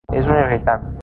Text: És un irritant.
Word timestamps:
És 0.21 0.29
un 0.31 0.37
irritant. 0.45 0.91